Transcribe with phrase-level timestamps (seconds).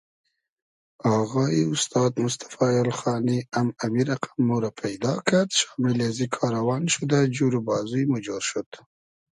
[1.17, 7.53] آغایی اوستاد موستئفا اېلخانی ام امی رئقئم مورۂ پݷدا کئد شامیلی ازی کاروان شودۂ جور
[7.57, 8.69] و بازوی مۉ جۉر شود